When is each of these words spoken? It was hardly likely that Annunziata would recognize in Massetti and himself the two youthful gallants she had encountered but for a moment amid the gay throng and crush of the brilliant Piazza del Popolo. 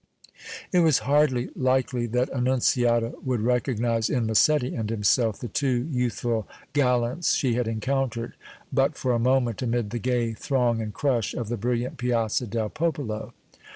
It 0.73 0.79
was 0.79 0.97
hardly 1.05 1.51
likely 1.55 2.07
that 2.07 2.31
Annunziata 2.33 3.13
would 3.23 3.41
recognize 3.41 4.09
in 4.09 4.25
Massetti 4.25 4.73
and 4.73 4.89
himself 4.89 5.37
the 5.39 5.47
two 5.47 5.87
youthful 5.91 6.47
gallants 6.73 7.35
she 7.35 7.53
had 7.53 7.67
encountered 7.67 8.33
but 8.73 8.97
for 8.97 9.13
a 9.13 9.19
moment 9.19 9.61
amid 9.61 9.91
the 9.91 9.99
gay 9.99 10.33
throng 10.33 10.81
and 10.81 10.91
crush 10.91 11.35
of 11.35 11.49
the 11.49 11.55
brilliant 11.57 11.97
Piazza 11.97 12.47
del 12.47 12.69
Popolo. 12.69 13.35